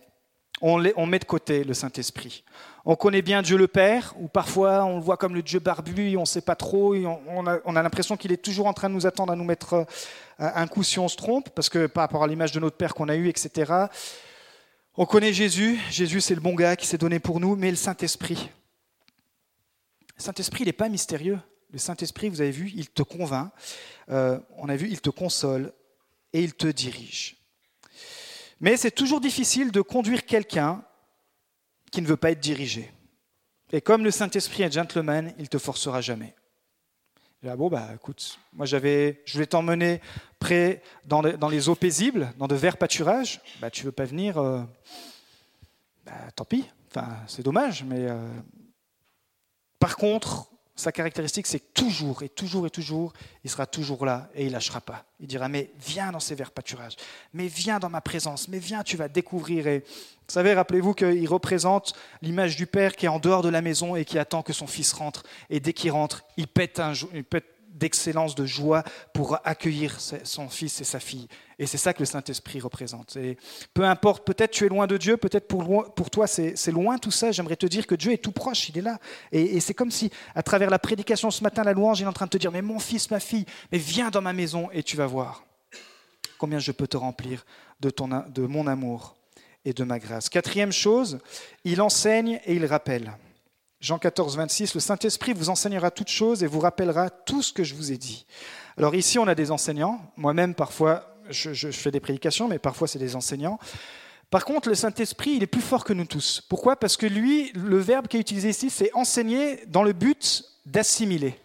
[0.66, 2.44] on, met de côté le Saint-Esprit.
[2.86, 6.18] On connaît bien Dieu le Père, ou parfois on le voit comme le Dieu barbu,
[6.18, 9.06] on ne sait pas trop, on, a, l'impression qu'il est toujours en train de nous
[9.06, 9.86] attendre à nous mettre euh,
[10.40, 12.96] un coup si on se trompe, parce que par rapport à l'image de notre Père
[12.96, 13.72] qu'on a eu, etc.
[14.98, 17.78] On connaît Jésus, Jésus c'est le bon gars qui s'est donné pour nous, mais le
[17.78, 18.50] Saint-Esprit.
[20.18, 21.40] Le Saint-Esprit, il n'est pas mystérieux.
[21.72, 23.52] Le Saint-Esprit, vous avez vu, il te convainc,
[24.10, 25.74] euh, on a vu, il te console
[26.34, 27.36] et il te dirige.
[28.66, 30.84] Mais c'est toujours difficile de conduire quelqu'un
[31.92, 32.92] qui ne veut pas être dirigé.
[33.72, 36.34] Et comme le Saint-Esprit est gentleman, il te forcera jamais.
[37.48, 38.78] Ah bon, bah écoute, moi je
[39.34, 40.02] voulais t'emmener
[40.40, 43.40] près dans, les eaux paisibles, dans de verts pâturages.
[43.62, 44.64] Bah tu veux pas venir, euh,
[46.04, 46.66] bah, tant pis.
[46.88, 48.28] Enfin, c'est dommage, mais euh,
[49.78, 54.46] par contre, sa caractéristique, c'est toujours et toujours et toujours, il sera toujours là et
[54.46, 55.06] il lâchera pas.
[55.22, 56.98] Il dira, mais viens dans ces verts pâturages,
[57.34, 59.68] mais viens dans ma présence, mais viens, tu vas découvrir.
[59.68, 63.62] Et vous savez, rappelez-vous qu'il représente l'image du Père qui est en dehors de la
[63.62, 65.24] maison et qui attend que son fils rentre.
[65.50, 66.82] Et dès qu'il rentre, il pète,
[67.14, 68.84] il pète d'excellence, de joie
[69.14, 71.28] pour accueillir son fils et sa fille.
[71.58, 73.18] Et c'est ça que le Saint-Esprit représente.
[73.74, 77.32] Peu importe, peut-être tu es loin de Dieu, peut-être pour, toi c'est loin tout ça,
[77.32, 79.00] j'aimerais te dire que Dieu est tout proche, il est là.
[79.32, 82.14] Et, c'est comme si, à travers la prédication ce matin, la louange, il est en
[82.14, 84.84] train de te dire, mais mon fils, ma fille, mais viens dans ma maison et
[84.84, 85.44] tu vas voir
[86.38, 87.46] combien je peux te remplir
[87.80, 87.92] de,
[88.30, 89.16] de mon amour
[89.64, 90.30] et de ma grâce.
[90.30, 91.20] Quatrième chose,
[91.64, 93.14] il enseigne et il rappelle.
[93.80, 97.64] Jean 14, 26, le Saint-Esprit vous enseignera toutes choses et vous rappellera tout ce que
[97.64, 98.26] je vous ai dit.
[98.78, 100.02] Alors ici, on a des enseignants.
[100.18, 103.60] Moi-même, parfois, je, fais des prédications, mais parfois, c'est des enseignants.
[104.30, 106.42] Par contre, le Saint-Esprit, il est plus fort que nous tous.
[106.50, 106.76] Pourquoi?
[106.76, 111.36] Parce que lui, le verbe qui est utilisé ici, c'est enseigner dans le but d'assimiler.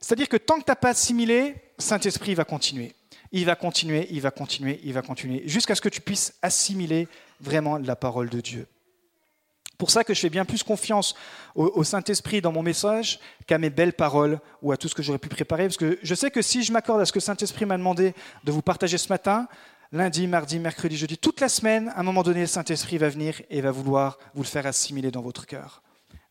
[0.00, 2.94] C'est-à-dire que tant que tu n'as pas assimilé, Saint-Esprit va continuer.
[3.30, 7.08] Il va continuer, il va continuer, il va continuer, jusqu'à ce que tu puisses assimiler
[7.40, 8.66] vraiment la parole de Dieu
[9.78, 11.14] pour ça que je fais bien plus confiance
[11.54, 15.18] au, Saint-Esprit dans mon message qu'à mes belles paroles ou à tout ce que j'aurais
[15.18, 15.64] pu préparer.
[15.64, 18.12] Parce que je sais que si je m'accorde à ce que Saint-Esprit m'a demandé
[18.42, 19.46] de vous partager ce matin,
[19.92, 23.40] lundi, mardi, mercredi, jeudi, toute la semaine, à un moment donné, le Saint-Esprit va venir
[23.50, 25.82] et va vouloir vous le faire assimiler dans votre cœur.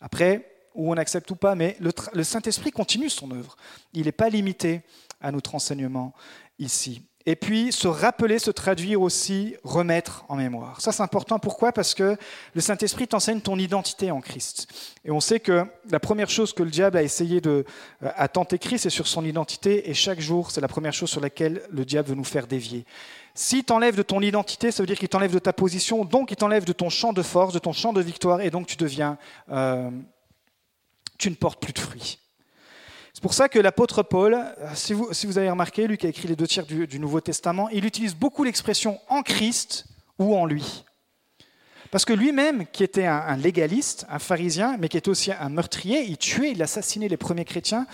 [0.02, 3.56] Après, ou on accepte ou pas, mais le, le Saint-Esprit continue son œuvre.
[3.94, 4.82] Il n'est pas limité
[5.22, 6.14] à notre enseignement
[6.60, 7.02] ici.
[7.30, 10.80] Et puis, se rappeler, se traduire aussi, remettre en mémoire.
[10.80, 11.40] Ça, c'est important.
[11.40, 11.74] Pourquoi?
[11.74, 12.16] Parce que
[12.54, 14.68] le Saint-Esprit t'enseigne ton identité en Christ.
[15.04, 17.66] Et on sait que la première chose que le diable a essayé de
[18.02, 19.90] euh, à tenter Christ, c'est sur son identité.
[19.90, 22.86] Et chaque jour, c'est la première chose sur laquelle le diable veut nous faire dévier.
[23.36, 26.38] S'il t'enlève de ton identité, ça veut dire qu'il t'enlève de ta position, donc il
[26.38, 29.18] t'enlève de ton champ de force, de ton champ de victoire, et donc tu deviens,
[29.52, 29.92] euh,
[31.20, 32.20] tu ne portes plus de fruits.
[33.18, 36.28] C'est pour ça que l'apôtre Paul, euh, si vous, avez remarqué, lui qui a écrit
[36.28, 39.88] les deux tiers du, du Nouveau Testament, il utilise beaucoup l'expression en Christ
[40.20, 40.86] ou en lui.
[41.90, 46.04] Parce que lui-même, qui était un, légaliste, un pharisien, mais qui était aussi un meurtrier,
[46.04, 47.88] il tuait, il assassinait les premiers chrétiens,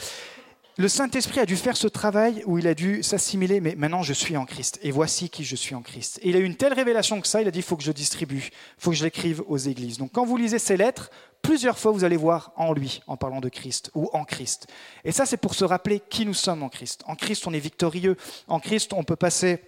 [0.78, 4.14] le Saint-Esprit a dû faire ce travail où il a dû s'assimiler, mais maintenant je
[4.14, 6.20] suis en Christ, et voici qui je suis en Christ.
[6.24, 7.84] Et il a eu une telle révélation que ça, il a dit, il faut que
[7.84, 9.98] je distribue, il faut que je l'écrive aux églises.
[9.98, 11.12] Donc quand vous lisez ces lettres,
[11.44, 14.68] Plusieurs fois, vous allez voir en lui, en parlant de Christ, ou en Christ.
[15.04, 17.04] Et ça, c'est pour se rappeler qui nous sommes en Christ.
[17.06, 18.16] En Christ, on est victorieux.
[18.48, 19.62] En Christ, on peut passer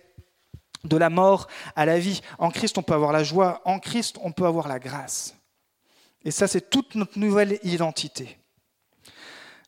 [0.86, 2.22] de la mort à la vie.
[2.40, 3.62] En Christ, on peut avoir la joie.
[3.66, 5.36] En Christ, on peut avoir la grâce.
[6.24, 8.38] Et ça, c'est toute notre nouvelle identité.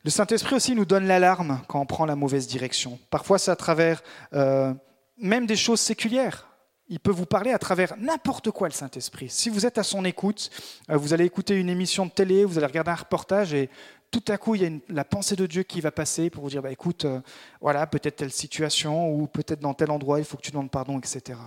[0.08, 2.98] Le Saint-Esprit aussi nous donne l'alarme quand on prend la mauvaise direction.
[3.10, 4.72] Parfois, c'est à travers euh,
[5.18, 6.48] même des choses séculières.
[6.88, 9.28] Il peut vous parler à travers n'importe quoi, le Saint-Esprit.
[9.28, 10.48] Si vous êtes à son écoute,
[10.88, 13.68] euh, vous allez écouter une émission de télé, vous allez regarder un reportage et
[14.10, 16.48] tout à coup, il y a la pensée de Dieu qui va passer pour vous
[16.48, 17.20] dire, bah, écoute, euh,
[17.60, 20.98] voilà, peut-être telle situation ou peut-être dans tel endroit, il faut que tu demandes pardon,
[20.98, 21.38] etc.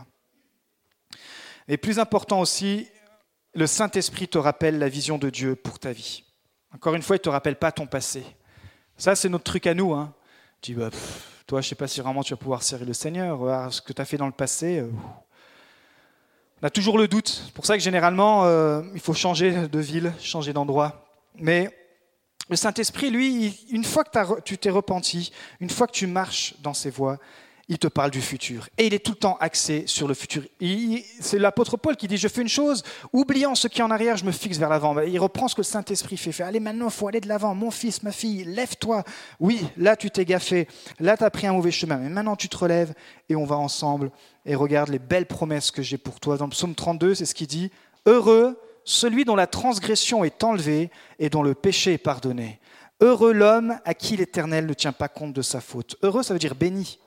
[1.68, 2.88] Et plus important aussi,
[3.56, 6.26] le Saint-Esprit te rappelle la vision de Dieu pour ta vie.
[6.76, 8.24] Encore une fois, il ne te rappelle pas ton passé.
[9.02, 9.94] Ça, c'est notre truc à nous.
[9.94, 10.14] Hein.
[10.62, 10.92] Tu dis, bah,
[11.48, 13.74] toi, je ne sais pas si vraiment tu vas pouvoir servir le Seigneur.
[13.74, 14.92] Ce que tu as fait dans le passé, euh,
[16.62, 17.28] on a toujours le doute.
[17.28, 21.04] C'est pour ça que généralement, euh, il faut changer de ville, changer d'endroit.
[21.34, 21.76] Mais
[22.48, 26.76] le Saint-Esprit, lui, une fois que tu t'es repenti, une fois que tu marches dans
[26.76, 27.18] ses voies,
[27.72, 28.68] il te parle du futur.
[28.78, 30.44] Et il est tout le temps axé sur le futur.
[31.22, 34.18] C'est l'apôtre Paul qui dit, je fais une chose, oubliant ce qui est en arrière,
[34.18, 35.00] je me fixe vers l'avant.
[35.00, 36.34] Il reprend ce que le Saint-Esprit fait.
[36.34, 37.56] fait allez, maintenant, il faut aller de l'avant.
[37.56, 39.06] Mon fils, ma fille, lève-toi.
[39.40, 40.68] Oui, là, tu t'es gaffé.
[41.00, 41.96] Là, tu as pris un mauvais chemin.
[41.96, 42.94] Mais maintenant, tu te relèves
[43.30, 44.12] et on va ensemble
[44.46, 46.36] et regarde les belles promesses que j'ai pour toi.
[46.36, 47.72] Dans le psaume 32, c'est ce qui dit,
[48.06, 52.60] Heureux celui dont la transgression est enlevée et dont le péché est pardonné.
[53.00, 55.96] Heureux l'homme à qui l'Éternel ne tient pas compte de sa faute.
[56.04, 57.00] Heureux, ça veut dire béni.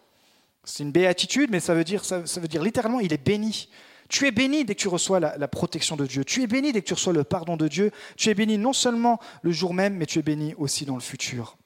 [0.65, 3.69] C'est une béatitude, mais ça veut, dire, ça, veut dire littéralement, il est béni.
[4.09, 6.25] Tu es béni dès que tu reçois la, protection de Dieu.
[6.25, 7.91] Tu es béni dès que tu reçois le pardon de Dieu.
[8.17, 11.01] Tu es béni non seulement le jour même, mais tu es béni aussi dans le
[11.01, 11.57] futur.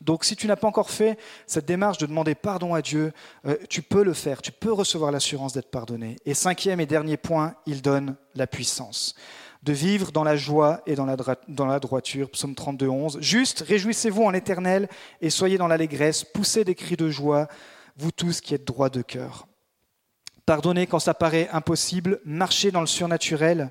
[0.00, 3.12] Donc si tu n'as pas encore fait cette démarche de demander pardon à Dieu,
[3.46, 6.16] euh, tu peux le faire, tu peux recevoir l'assurance d'être pardonné.
[6.26, 9.14] Et cinquième et dernier point, il donne la puissance
[9.62, 11.16] de vivre dans la joie et dans la,
[11.48, 12.30] dans la droiture.
[12.30, 13.18] Psaume 32, 11.
[13.20, 14.88] Juste, réjouissez-vous en éternel
[15.22, 17.48] et soyez dans l'allégresse, poussez des cris de joie,
[17.96, 19.46] vous tous qui êtes droits de cœur.
[20.46, 23.70] Pardonnez quand ça paraît impossible, marchez dans le surnaturel.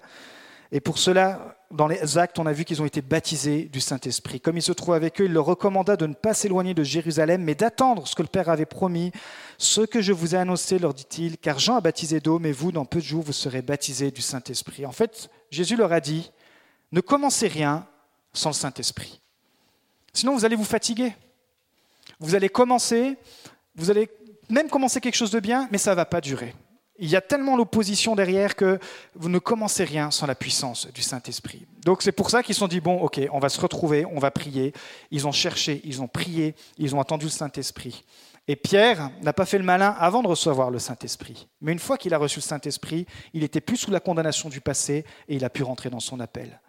[0.71, 4.41] Et pour cela, dans les actes, on a vu qu'ils ont été baptisés du Saint-Esprit.
[4.41, 7.43] Comme il se trouve avec eux, il leur recommanda de ne pas s'éloigner de Jérusalem,
[7.43, 9.11] mais d'attendre ce que le Père avait promis.
[9.59, 12.71] Ce que je vous ai annoncé, leur dit-il, car Jean a baptisé d'eau, mais vous,
[12.71, 14.87] dans peu de jours, vous serez baptisés du Saint-Esprit.
[14.87, 16.31] En fait, Jésus leur a dit,
[16.91, 17.85] ne commencez rien
[18.33, 19.21] sans le Saint-Esprit.
[20.11, 21.13] Sinon, vous allez vous fatiguer.
[22.19, 23.17] Vous allez commencer,
[23.75, 24.09] vous allez
[24.49, 26.53] même commencer quelque chose de bien, mais ça ne va pas durer.
[26.99, 28.79] Il y a tellement l'opposition derrière que
[29.15, 31.65] vous ne commencez rien sans la puissance du Saint-Esprit.
[31.83, 34.19] Donc c'est pour ça qu'ils se sont dit, bon, ok, on va se retrouver, on
[34.19, 34.73] va prier.
[35.09, 38.05] Ils ont cherché, ils ont prié, ils ont entendu le Saint-Esprit.
[38.47, 41.47] Et Pierre n'a pas fait le malin avant de recevoir le Saint-Esprit.
[41.61, 44.61] Mais une fois qu'il a reçu le Saint-Esprit, il était plus sous la condamnation du
[44.61, 46.59] passé et il a pu rentrer dans son appel.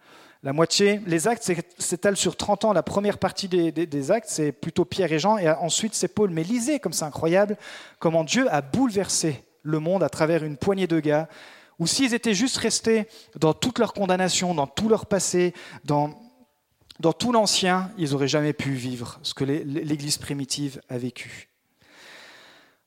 [0.43, 2.73] La moitié, les actes s'étalent sur 30 ans.
[2.73, 6.29] La première partie des, actes, c'est plutôt Pierre et Jean, et ensuite c'est Paul.
[6.29, 7.57] Mais lisez comme c'est incroyable
[7.99, 11.27] comment Dieu a bouleversé le monde à travers une poignée de gars,
[11.79, 16.13] ou s'ils étaient juste restés dans toute leur condamnation, dans tout leur passé, dans,
[16.99, 21.49] dans tout l'ancien, ils n'auraient jamais pu vivre ce que l'Église primitive a vécu.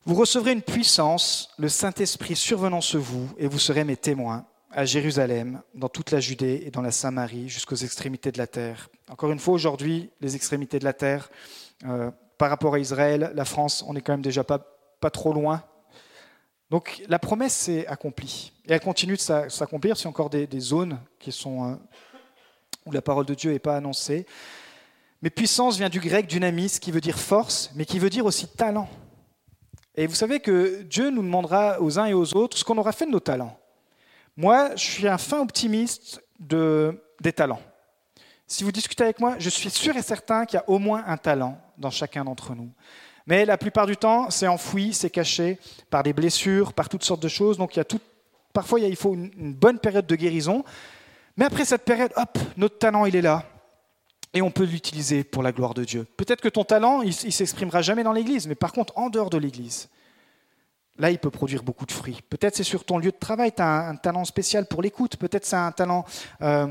[0.07, 4.85] Vous recevrez une puissance, le Saint-Esprit survenant sur vous, et vous serez mes témoins à
[4.85, 8.91] Jérusalem, dans toute la Judée et dans la Samarie, jusqu'aux extrémités de la terre.
[9.09, 11.31] Encore une fois, aujourd'hui, les extrémités de la terre,
[11.85, 14.59] euh, par rapport à Israël, la France, on n'est quand même déjà pas,
[15.01, 15.65] pas trop loin
[16.71, 18.53] donc la promesse s'est accomplie.
[18.67, 19.97] Et elle continue de s'accomplir.
[19.97, 21.75] C'est encore des, zones qui sont, euh,
[22.85, 24.27] où la parole de Dieu n'est pas annoncée.
[25.23, 28.47] Mais puissance vient du grec dynamis, qui veut dire force, mais qui veut dire aussi
[28.47, 28.89] talent.
[29.95, 32.93] Et vous savez que Dieu nous demandera aux uns et aux autres ce qu'on aura
[32.93, 33.59] fait de nos talents.
[34.39, 37.61] Moi, je suis un fin optimiste de, des talents.
[38.47, 41.03] Si vous discutez avec moi, je suis sûr et certain qu'il y a au moins
[41.09, 42.71] un talent dans chacun d'entre nous.
[43.27, 45.59] Mais la plupart du temps, c'est enfoui, c'est caché
[45.91, 47.59] par des blessures, par toutes sortes de choses.
[47.59, 47.85] Donc y a
[48.53, 50.65] parfois il faut une, bonne période de guérison.
[51.37, 53.45] Mais après cette période, hop, notre talent, il est là.
[54.35, 56.07] Et on peut l'utiliser pour la gloire de Dieu.
[56.17, 59.31] Peut-être que ton talent, il, il s'exprimera jamais dans l'Église, mais par contre, en dehors
[59.31, 59.89] de l'Église,
[60.99, 62.21] là, il peut produire beaucoup de fruits.
[62.29, 65.47] Peut-être c'est sur ton lieu de travail, tu as un, talent spécial pour l'écoute, peut-être
[65.47, 66.05] c'est un talent
[66.43, 66.67] euh,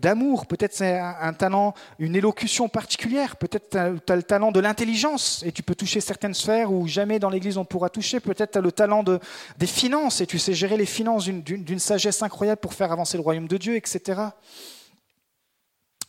[0.00, 5.42] d'amour, peut-être c'est un, talent, une élocution particulière, peut-être tu as, le talent de l'intelligence
[5.44, 8.58] et tu peux toucher certaines sphères où jamais dans l'Église on pourra toucher, peut-être tu
[8.58, 9.20] as le talent de,
[9.58, 13.22] des finances et tu sais gérer les finances d'une sagesse incroyable pour faire avancer le
[13.22, 14.20] royaume de Dieu, etc.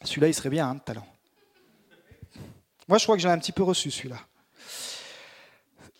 [0.03, 1.07] Celui-là, il serait bien, hein, le talent.
[2.87, 4.17] Moi, je crois que j'ai un petit peu reçu celui-là.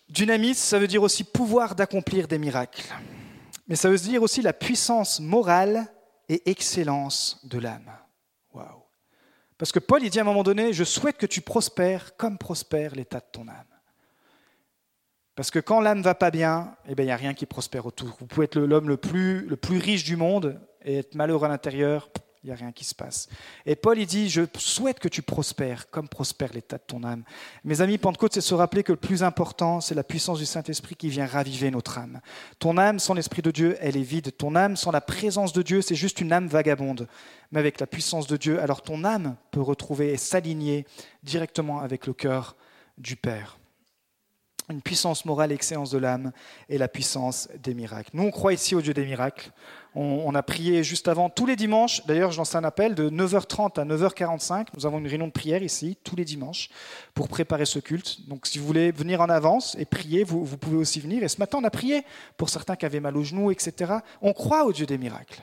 [0.10, 2.94] Dynamis, ça veut dire aussi pouvoir d'accomplir des miracles.
[3.68, 5.88] Mais ça veut dire aussi la puissance morale
[6.30, 7.92] et excellence de l'âme.
[8.54, 8.84] Waouh.
[9.58, 12.38] Parce que Paul, il dit à un moment donné, je souhaite que tu prospères comme
[12.38, 13.66] prospère l'état de ton âme.
[15.36, 17.86] Parce que quand l'âme va pas bien, eh bien, il n'y a rien qui prospère
[17.86, 18.16] autour.
[18.20, 21.50] Vous pouvez être l'homme le plus, le plus riche du monde et être malheureux à
[21.50, 22.10] l'intérieur,
[22.48, 23.28] il n'y a rien qui se passe.
[23.66, 27.24] Et Paul, il dit, je souhaite que tu prospères, comme prospère l'état de ton âme.
[27.66, 30.96] Mes amis, Pentecôte, c'est se rappeler que le plus important, c'est la puissance du Saint-Esprit
[30.96, 32.22] qui vient raviver notre âme.
[32.60, 34.32] Ton âme sans l'Esprit de Dieu, elle est vide.
[34.38, 37.10] Ton âme sans la présence de Dieu, c'est juste une âme vagabonde.
[37.52, 40.86] Mais avec la puissance de Dieu, alors ton âme peut retrouver et s'aligner
[41.24, 42.56] directement avec le cœur
[42.98, 43.60] du Père
[44.70, 46.32] une puissance morale, excellence de l'âme
[46.68, 48.10] et la puissance des miracles.
[48.14, 49.52] Nous, on croit ici au Dieu des miracles.
[49.96, 52.06] On, a prié juste avant, tous les dimanches.
[52.06, 54.68] D'ailleurs, je lance un appel de 9h30 à 9h45.
[54.76, 56.70] Nous avons une réunion de prière ici, tous les dimanches,
[57.16, 58.28] pour préparer ce culte.
[58.28, 61.24] Donc, si vous voulez venir en avance et prier, vous, pouvez aussi venir.
[61.24, 62.04] Et ce matin, on a prié
[62.36, 63.94] pour certains qui avaient mal aux genoux, etc.
[64.22, 65.42] On croit au Dieu des miracles.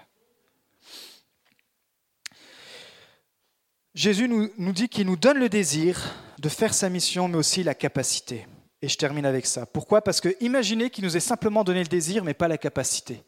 [3.93, 7.75] Jésus nous dit qu'il nous donne le désir de faire sa mission, mais aussi la
[7.75, 8.47] capacité.
[8.85, 9.65] Et je termine avec ça.
[9.65, 10.03] Pourquoi?
[10.03, 13.23] Parce que imaginez qu'il nous ait simplement donné le désir, mais pas la capacité.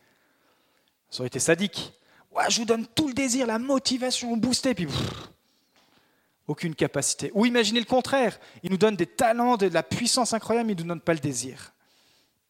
[1.09, 1.95] Ça aurait été sadique.
[2.31, 4.87] Ouais, je vous donne tout le désir, la motivation boostée, puis
[6.47, 7.31] aucune capacité.
[7.33, 8.39] Ou imaginez le contraire.
[8.63, 11.15] Il nous donne des talents, de la puissance incroyable, mais il ne nous donne pas
[11.15, 11.73] le désir.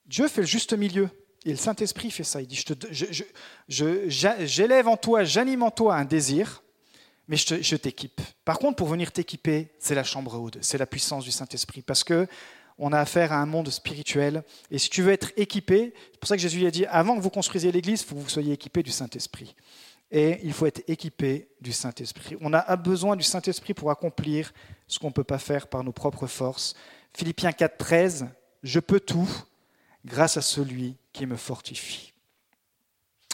[0.06, 1.08] Dieu fait le juste milieu.
[1.44, 2.40] Et le Saint-Esprit fait ça.
[2.42, 2.64] Il dit,
[3.68, 6.64] j'élève en toi, j'anime en toi un désir,
[7.28, 8.20] mais je t'équipe.
[8.44, 11.82] Par contre, pour venir t'équiper, c'est la chambre haute, c'est la puissance du Saint-Esprit.
[11.82, 12.26] Parce que
[12.78, 14.44] on a affaire à un monde spirituel.
[14.70, 17.22] Et si tu veux être équipé, c'est pour ça que Jésus a dit, avant que
[17.22, 19.54] vous construisiez l'Église, il faut que vous soyez équipé du Saint-Esprit.
[20.10, 22.36] Et il faut être équipé du Saint-Esprit.
[22.40, 24.52] On a besoin du Saint-Esprit pour accomplir
[24.86, 26.74] ce qu'on ne peut pas faire par nos propres forces.
[27.14, 28.26] Philippiens 4, 13,
[28.62, 29.28] je peux tout
[30.04, 32.12] grâce à celui qui me fortifie.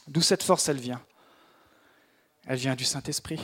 [0.09, 1.03] D'où cette force, elle vient?
[2.47, 3.41] Elle vient du Saint-Esprit.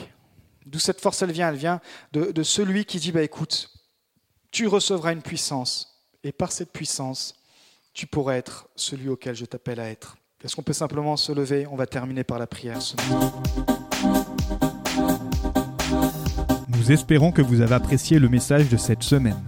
[0.65, 1.49] D'où cette force, elle vient?
[1.49, 1.81] Elle vient
[2.11, 3.71] de, celui qui dit, bah, écoute,
[4.51, 7.35] tu recevras une puissance, et par cette puissance,
[7.93, 10.17] tu pourras être celui auquel je t'appelle à être.
[10.43, 11.67] Est-ce qu'on peut simplement se lever?
[11.67, 12.95] On va terminer par la prière ce
[16.69, 19.41] Nous espérons que vous avez apprécié le message de cette semaine.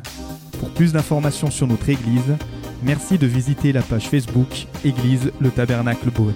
[0.60, 2.38] Pour plus d'informations sur notre Église,
[2.84, 6.36] merci de visiter la page Facebook Église le Tabernacle Beaune.